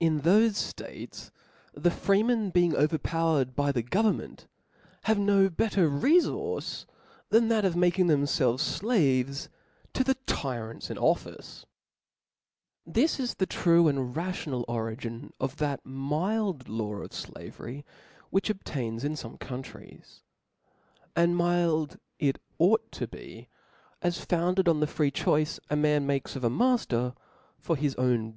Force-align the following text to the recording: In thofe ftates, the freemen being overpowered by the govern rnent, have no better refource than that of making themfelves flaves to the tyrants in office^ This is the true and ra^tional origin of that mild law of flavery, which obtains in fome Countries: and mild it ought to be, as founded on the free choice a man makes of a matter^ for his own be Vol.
In 0.00 0.22
thofe 0.22 0.72
ftates, 0.72 1.30
the 1.74 1.90
freemen 1.90 2.48
being 2.48 2.74
overpowered 2.74 3.54
by 3.54 3.70
the 3.70 3.82
govern 3.82 4.14
rnent, 4.16 4.46
have 5.02 5.18
no 5.18 5.50
better 5.50 5.90
refource 5.90 6.86
than 7.28 7.48
that 7.48 7.66
of 7.66 7.76
making 7.76 8.06
themfelves 8.06 8.78
flaves 8.80 9.48
to 9.92 10.02
the 10.02 10.14
tyrants 10.24 10.88
in 10.88 10.96
office^ 10.96 11.66
This 12.86 13.20
is 13.20 13.34
the 13.34 13.44
true 13.44 13.88
and 13.88 14.14
ra^tional 14.14 14.64
origin 14.66 15.34
of 15.38 15.58
that 15.58 15.84
mild 15.84 16.70
law 16.70 16.94
of 16.94 17.12
flavery, 17.12 17.84
which 18.30 18.48
obtains 18.48 19.04
in 19.04 19.12
fome 19.16 19.38
Countries: 19.38 20.22
and 21.14 21.36
mild 21.36 21.98
it 22.18 22.38
ought 22.58 22.90
to 22.92 23.06
be, 23.06 23.48
as 24.00 24.24
founded 24.24 24.66
on 24.66 24.80
the 24.80 24.86
free 24.86 25.10
choice 25.10 25.60
a 25.68 25.76
man 25.76 26.06
makes 26.06 26.36
of 26.36 26.42
a 26.42 26.48
matter^ 26.48 27.14
for 27.58 27.76
his 27.76 27.94
own 27.96 28.30
be 28.30 28.36
Vol. - -